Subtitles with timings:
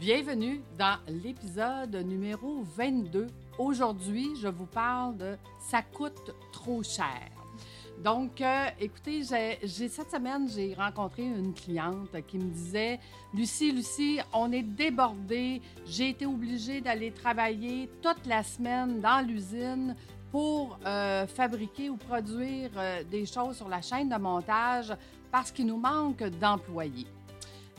[0.00, 3.26] Bienvenue dans l'épisode numéro 22.
[3.58, 7.20] Aujourd'hui, je vous parle de Ça coûte trop cher.
[8.02, 9.20] Donc, euh, écoutez,
[9.62, 12.98] j'ai cette semaine, j'ai rencontré une cliente qui me disait
[13.34, 15.60] Lucie, Lucie, on est débordé.
[15.84, 19.94] J'ai été obligée d'aller travailler toute la semaine dans l'usine
[20.30, 24.94] pour euh, fabriquer ou produire euh, des choses sur la chaîne de montage
[25.30, 27.06] parce qu'il nous manque d'employés.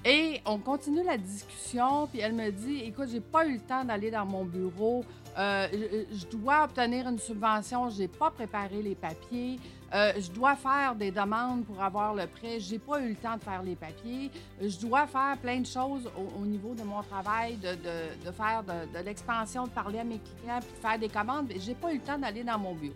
[0.04, 3.84] Et on continue la discussion, puis elle me dit Écoute, j'ai pas eu le temps
[3.84, 5.06] d'aller dans mon bureau.
[5.38, 5.68] Euh,
[6.12, 9.60] je dois obtenir une subvention, j'ai pas préparé les papiers.
[9.94, 13.38] Euh, je dois faire des demandes pour avoir le prêt, j'ai pas eu le temps
[13.38, 14.32] de faire les papiers.
[14.60, 19.06] Je dois faire plein de choses au, niveau de mon travail, de, de, faire de,
[19.06, 21.52] l'expansion, de parler à mes clients, puis de faire des commandes.
[21.58, 22.96] J'ai pas eu le temps d'aller dans mon bureau.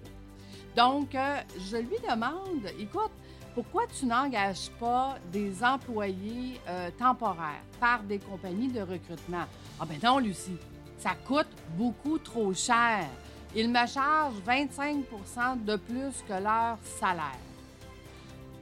[0.75, 1.37] Donc, euh,
[1.69, 3.11] je lui demande Écoute,
[3.55, 9.45] pourquoi tu n'engages pas des employés euh, temporaires par des compagnies de recrutement?
[9.79, 10.57] Ah ben non, Lucie,
[10.97, 13.07] ça coûte beaucoup trop cher.
[13.55, 17.39] Ils me chargent 25% de plus que leur salaire.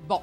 [0.07, 0.21] Bon.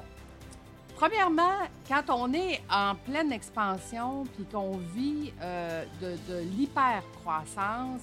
[0.95, 8.01] Premièrement, quand on est en pleine expansion puis qu'on vit euh, de, de l'hyper-croissance,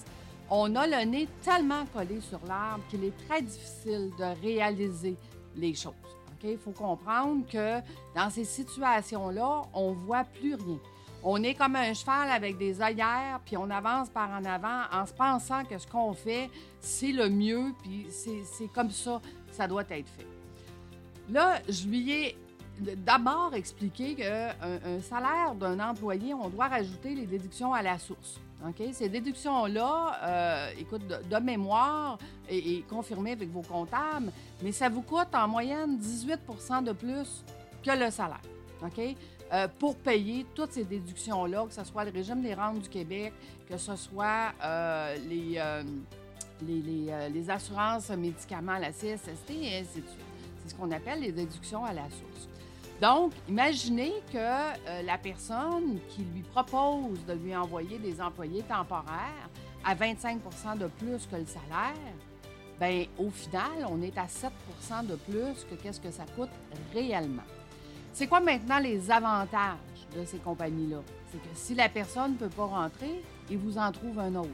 [0.50, 5.16] on a le nez tellement collé sur l'arbre qu'il est très difficile de réaliser
[5.56, 6.17] les choses.
[6.44, 7.80] Il faut comprendre que
[8.14, 10.78] dans ces situations-là, on ne voit plus rien.
[11.22, 15.04] On est comme un cheval avec des œillères, puis on avance par en avant en
[15.04, 16.48] se pensant que ce qu'on fait,
[16.80, 20.26] c'est le mieux, puis c'est comme ça que ça doit être fait.
[21.28, 22.38] Là, je lui ai
[22.80, 28.38] d'abord expliqué qu'un un salaire d'un employé, on doit rajouter les déductions à la source.
[28.92, 35.34] Ces déductions-là, euh, écoute, de, mémoire et, confirmées avec vos comptables, mais ça vous coûte
[35.34, 37.44] en moyenne 18% de plus
[37.84, 38.40] que le salaire.
[38.82, 39.00] OK?
[39.52, 43.32] Euh, pour payer toutes ces déductions-là, que ce soit le régime des rentes du Québec,
[43.68, 45.60] que ce soit euh, les,
[46.62, 50.26] les, les, assurances médicaments, la CSST et ainsi de suite.
[50.62, 52.48] C'est ce qu'on appelle les déductions à la source.
[53.00, 59.48] Donc, imaginez que euh, la personne qui lui propose de lui envoyer des employés temporaires
[59.84, 61.94] à 25% de plus que le salaire,
[62.80, 66.50] bien, au final, on est à 7% de plus que qu'est-ce que ça coûte
[66.92, 67.44] réellement.
[68.12, 69.76] C'est quoi maintenant les avantages
[70.16, 70.98] de ces compagnies-là?
[71.30, 74.48] C'est que si la personne ne peut pas rentrer, il vous en trouve un autre.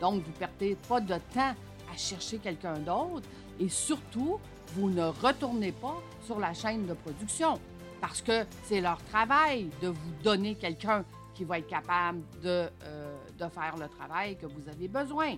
[0.00, 1.54] Donc, vous ne perdez pas de temps
[1.92, 3.28] à chercher quelqu'un d'autre
[3.60, 4.40] et surtout,
[4.74, 7.60] vous ne retournez pas sur la chaîne de production
[8.06, 13.16] parce que c'est leur travail de vous donner quelqu'un qui va être capable de, euh,
[13.38, 15.36] de, faire le travail que vous avez besoin.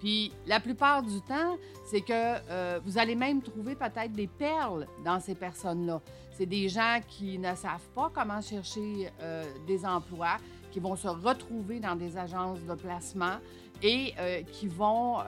[0.00, 1.56] Puis la plupart du temps,
[1.86, 2.10] c'est que
[2.50, 6.00] euh, vous allez même trouver peut-être des perles dans ces personnes-là.
[6.32, 10.38] C'est des gens qui ne savent pas comment chercher euh, des emplois,
[10.72, 13.36] qui vont se retrouver dans des agences de placement
[13.80, 14.12] et
[14.50, 15.18] qui vont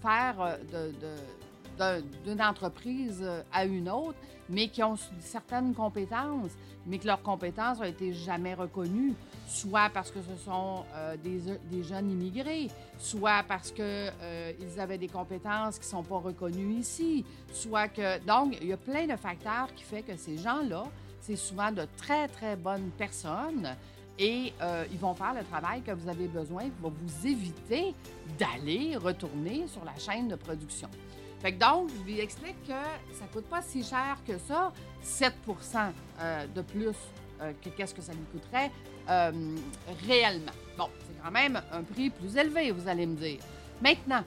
[0.00, 0.90] faire de
[2.24, 4.18] d'une entreprise euh, à une autre,
[4.48, 6.52] mais qui ont certaines compétences,
[6.86, 9.14] mais que leurs compétences ont été jamais reconnues,
[9.46, 11.40] soit parce que ce sont euh, des,
[11.70, 12.68] des, jeunes immigrés,
[12.98, 18.24] soit parce qu'ils euh, avaient des compétences qui ne sont pas reconnues ici, soit que...
[18.24, 20.84] Donc, il y a plein de facteurs qui font que ces gens-là,
[21.20, 23.74] c'est souvent de très, très bonnes personnes
[24.18, 24.52] et
[24.92, 27.94] ils vont faire le travail que vous avez besoin, qui va vous éviter
[28.38, 30.88] d'aller retourner sur la chaîne de production.
[31.44, 32.72] Fait que donc, je lui explique que
[33.12, 34.72] ça coûte pas si cher que ça,
[35.04, 35.30] 7%
[36.18, 36.96] euh, de plus
[37.42, 38.70] euh, que qu'est-ce que ça lui coûterait
[39.10, 39.54] euh,
[40.08, 40.52] réellement.
[40.78, 43.40] Bon, c'est quand même un prix plus élevé, vous allez me dire.
[43.82, 44.24] Maintenant,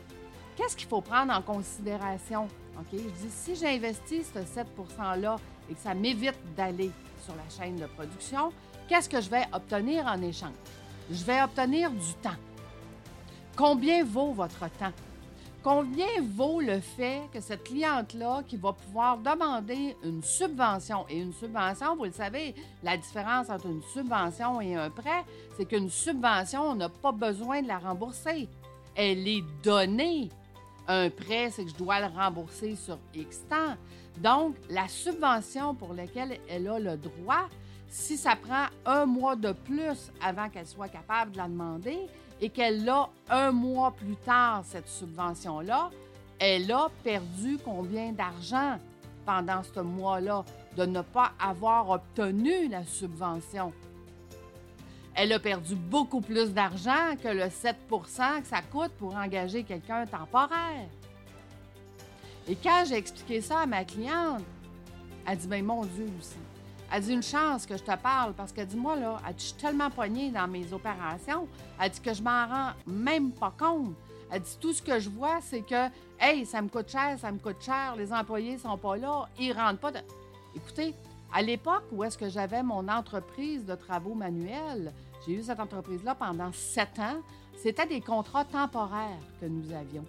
[0.55, 2.47] qu'est-ce qu'il faut prendre en considération?
[2.77, 2.85] OK?
[2.91, 4.67] Je dis, si j'investis ce 7
[4.99, 5.37] %-là
[5.71, 6.91] et que ça m'évite d'aller
[7.25, 8.53] sur la chaîne de production,
[8.87, 10.53] qu'est-ce que je vais obtenir en échange?
[11.09, 12.37] Je vais obtenir du temps.
[13.55, 14.93] Combien vaut votre temps?
[15.63, 21.33] Combien vaut le fait que cette cliente-là qui va pouvoir demander une subvention, et une
[21.33, 25.25] subvention, vous le savez, la différence entre une subvention et un prêt,
[25.57, 28.47] c'est qu'une subvention, on n'a pas besoin de la rembourser.
[28.95, 30.29] Elle est donnée.
[30.87, 33.75] Un prêt, c'est que je dois le rembourser sur X temps.
[34.19, 37.49] Donc, la subvention pour laquelle elle a le droit,
[37.89, 42.07] si ça prend un mois de plus avant qu'elle soit capable de la demander,
[42.41, 45.89] et qu'elle a un mois plus tard, cette subvention-là,
[46.39, 48.77] elle a perdu combien d'argent
[49.25, 50.45] pendant ce mois-là
[50.75, 53.73] de ne pas avoir obtenu la subvention?
[55.15, 60.05] Elle a perdu beaucoup plus d'argent que le 7% que ça coûte pour engager quelqu'un
[60.05, 60.87] temporaire.
[62.47, 64.43] Et quand j'ai expliqué ça à ma cliente,
[65.25, 66.37] elle dit, ben mon Dieu, aussi,
[66.91, 69.43] Elle dit une chance que je te parle parce qu'elle dit moi là, elle dit,
[69.43, 71.47] je suis tellement poignée dans mes opérations,
[71.81, 73.93] elle dit que je m'en rends même pas compte.
[74.31, 75.87] Elle dit tout ce que je vois, c'est que
[76.19, 79.51] hey, ça me coûte cher, ça me coûte cher, les employés sont pas là, ils
[79.51, 79.91] rentrent pas.
[79.91, 79.99] De...
[80.55, 80.93] Écoutez,
[81.33, 84.93] à l'époque où est-ce que j'avais mon entreprise de travaux manuels,
[85.25, 87.21] j'ai eu cette entreprise-là pendant sept ans.
[87.61, 90.05] C'était des contrats temporaires que nous avions.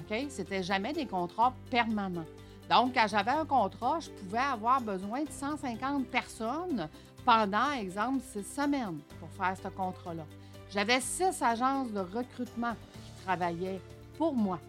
[0.00, 0.26] OK?
[0.28, 2.26] C'était jamais des contrats permanents.
[2.70, 6.88] Donc, quand j'avais un contrat, je pouvais avoir besoin de 150 personnes
[7.24, 10.24] pendant, exemple, six semaines pour faire ce contrat-là.
[10.70, 12.74] J'avais six agences de recrutement
[13.04, 13.80] qui travaillaient
[14.16, 14.60] pour moi.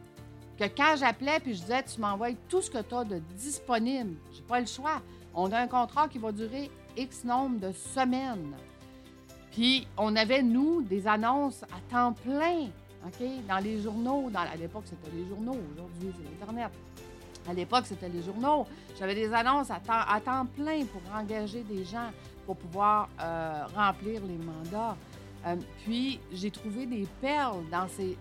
[0.58, 4.16] Que quand j'appelais puis je disais, tu m'envoies tout ce que tu as de disponible,
[4.34, 5.00] j'ai pas le choix.
[5.36, 8.56] On a un contrat qui va durer X nombre de semaines.
[9.52, 12.68] Puis, on avait, nous, des annonces à temps plein,
[13.48, 14.30] dans les journaux.
[14.34, 15.58] À l'époque, c'était les journaux.
[15.74, 16.72] Aujourd'hui, c'est l'Internet.
[17.50, 18.66] À l'époque, c'était les journaux.
[19.00, 22.12] J'avais des annonces à temps, plein pour engager des gens
[22.46, 24.96] pour pouvoir euh, remplir les mandats.
[25.46, 28.18] Euh, puis, j'ai trouvé des perles dans ces,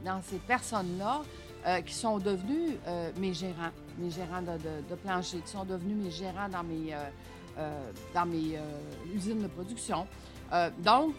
[0.47, 1.23] personnes-là
[1.67, 2.79] euh, qui sont devenues
[3.19, 8.59] mes gérants, mes gérants de, plancher, qui sont devenus mes gérants dans mes
[9.15, 10.07] usines de production.
[10.79, 11.15] donc,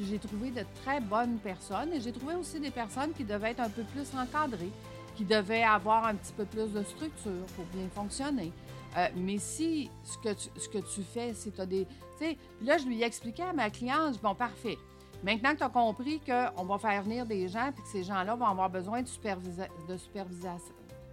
[0.00, 3.60] j'ai trouvé de très bonnes personnes et j'ai trouvé aussi des personnes qui devaient être
[3.60, 4.72] un peu plus encadrées,
[5.16, 8.52] qui devait avoir un petit peu plus de structure pour bien fonctionner.
[8.96, 11.86] Euh, mais si ce que tu, ce que tu fais, c'est tu as des.
[12.18, 14.78] Tu sais, là, je lui ai expliqué à ma cliente, bon, parfait.
[15.22, 18.34] Maintenant que tu as compris qu'on va faire venir des gens et que ces gens-là
[18.34, 20.56] vont avoir besoin de, supervisa de supervision,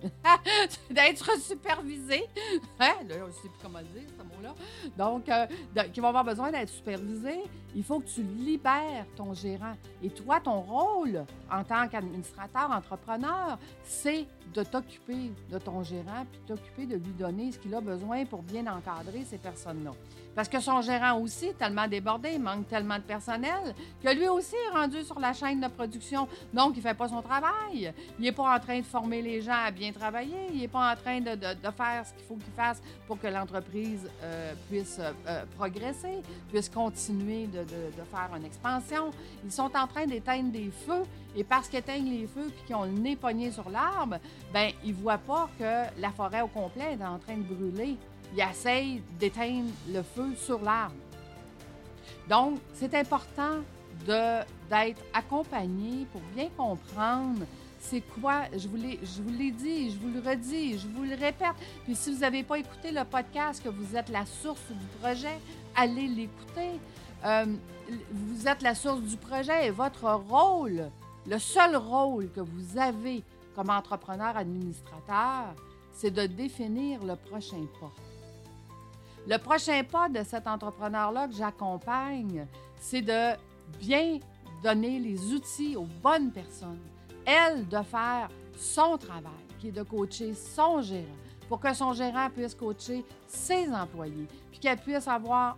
[0.90, 2.24] d'être supervisé.
[2.80, 2.94] Hein?
[3.08, 4.54] Là, je ne sais plus comment dire, ce mot-là.
[4.98, 5.48] Donc, euh,
[5.92, 7.42] qui vont avoir besoin d'être supervisés,
[7.76, 9.76] il faut que tu libères ton gérant.
[10.04, 16.42] Et toi, ton rôle en tant qu'administrateur, entrepreneur, c'est de t'occuper de ton gérant puis
[16.48, 19.92] t'occuper de lui donner ce qu'il a besoin pour bien encadrer ces personnes-là.
[20.36, 23.74] Parce que son gérant aussi est tellement débordé, il manque tellement de personnel,
[24.04, 26.28] que lui aussi est rendu sur la chaîne de production.
[26.54, 27.92] Donc, il ne fait pas son travail.
[28.20, 30.48] Il n'est pas en train de former les gens à bien travailler.
[30.54, 31.38] Il n'est pas en train de,
[31.76, 37.48] faire ce qu'il faut qu'il fasse pour que l'entreprise euh, puisse euh, progresser, puisse continuer
[37.48, 37.66] de,
[38.12, 39.12] faire une expansion.
[39.44, 41.04] Ils sont en train d'éteindre des feux
[41.36, 44.18] et parce qu'ils éteignent les feux puis qu'ils ont le nez pogné sur l'arbre,
[44.54, 47.98] ben ils ne voient pas que la forêt au complet est en train de brûler
[48.36, 50.96] il essaye d'éteindre le feu sur l'arbre.
[52.30, 53.60] Donc, c'est important
[54.06, 57.46] d'être accompagné pour bien comprendre
[57.80, 61.56] c'est quoi, je vous l'ai dit, je vous le redis, je vous le répète.
[61.84, 65.40] Puis si vous n'avez pas écouté le podcast, que vous êtes la source du projet,
[65.76, 66.80] allez l'écouter.
[67.26, 67.46] Euh,
[68.12, 70.90] vous êtes la source du projet et votre rôle,
[71.26, 73.24] le seul rôle que vous avez
[73.56, 75.56] comme entrepreneur administrateur,
[75.92, 77.92] c'est de définir le prochain pas.
[79.28, 82.46] Le prochain pas de cet entrepreneur-là que j'accompagne,
[82.80, 83.36] c'est de
[83.80, 84.20] bien
[84.64, 86.80] donner les outils aux bonnes personnes.
[87.28, 91.06] Elle, de faire son travail, qui est de coacher son gérant,
[91.50, 95.58] pour que son gérant puisse coacher ses employés, puis qu'elle puisse avoir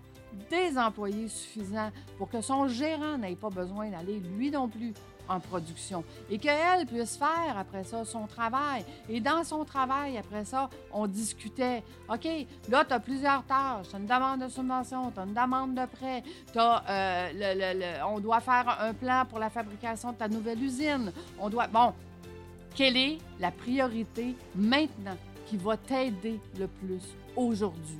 [0.49, 4.93] des employés suffisants pour que son gérant n'ait pas besoin d'aller lui non plus
[5.29, 8.83] en production et qu'elle puisse faire après ça son travail.
[9.07, 12.27] Et dans son travail, après ça, on discutait, OK,
[12.67, 15.75] là, tu as plusieurs tâches, tu as une demande de subvention, tu as une demande
[15.75, 16.23] de prêt,
[16.55, 21.13] as, euh, le, on doit faire un plan pour la fabrication de ta nouvelle usine.
[21.39, 21.93] On doit, bon,
[22.75, 27.03] quelle est la priorité maintenant qui va t'aider le plus
[27.35, 27.97] aujourd'hui?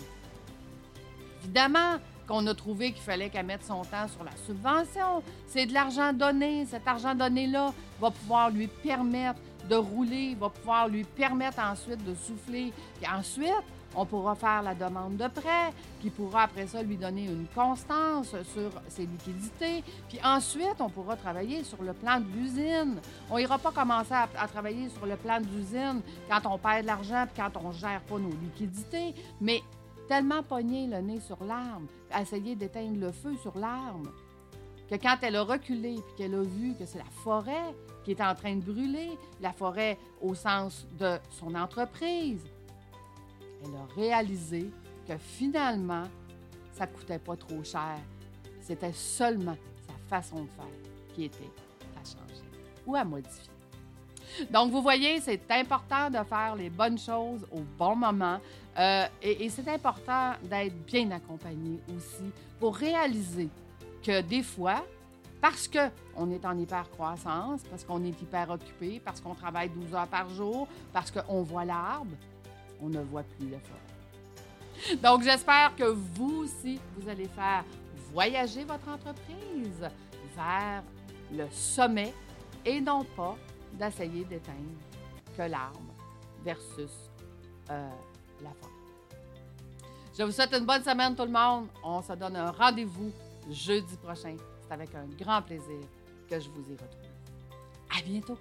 [1.43, 1.97] Évidemment,
[2.29, 5.23] qu'on a trouvé qu'il fallait qu'elle mette son temps sur la subvention.
[5.47, 6.65] C'est de l'argent donné.
[6.67, 12.13] Cet argent donné-là va pouvoir lui permettre de rouler, va pouvoir lui permettre ensuite de
[12.13, 12.71] souffler.
[13.01, 17.25] Puis ensuite, on pourra faire la demande de prêt, qui pourra après ça lui donner
[17.25, 19.83] une constance sur ses liquidités.
[20.07, 22.99] Puis ensuite, on pourra travailler sur le plan de l'usine.
[23.31, 26.87] On n'ira pas commencer à, travailler sur le plan de l'usine quand on perd de
[26.87, 29.63] l'argent quand on ne gère pas nos liquidités, mais
[30.09, 31.85] tellement pogné le nez sur l'arme,
[32.19, 34.11] essayer d'éteindre le feu sur l'arme,
[34.89, 38.21] que quand elle a reculé puis qu'elle a vu que c'est la forêt qui est
[38.21, 42.41] en train de brûler, la forêt au sens de son entreprise,
[43.63, 44.71] elle a réalisé
[45.07, 46.05] que finalement,
[46.73, 47.99] ça ne coûtait pas trop cher.
[48.61, 51.51] C'était seulement sa façon de faire qui était
[51.95, 52.43] à changer
[52.87, 53.58] ou à modifier.
[54.49, 58.39] Donc, vous voyez, c'est important de faire les bonnes choses au bon moment.
[58.77, 63.49] Euh, et, c'est important d'être bien accompagné aussi pour réaliser
[64.03, 64.85] que des fois,
[65.41, 70.07] parce qu'on est en hyper-croissance, parce qu'on est hyper occupé, parce qu'on travaille 12 heures
[70.07, 72.15] par jour, parce qu'on voit l'arbre,
[72.81, 74.95] on ne voit plus la forêt.
[74.97, 77.63] Donc, j'espère que vous aussi, vous allez faire
[78.13, 79.89] voyager votre entreprise
[80.35, 80.83] vers
[81.31, 82.13] le sommet
[82.65, 83.35] et non pas
[83.73, 84.79] d'essayer d'éteindre
[85.35, 85.91] que l'arme
[86.43, 87.09] versus
[87.69, 87.89] euh,
[88.41, 88.69] la femme.
[90.17, 91.67] Je vous souhaite une bonne semaine, tout le monde.
[91.83, 93.11] On se donne un rendez-vous
[93.49, 94.35] jeudi prochain.
[94.61, 95.79] C'est avec un grand plaisir
[96.29, 97.09] que je vous y retrouve.
[97.97, 98.37] À bientôt!